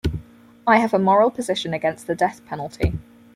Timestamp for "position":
1.29-1.75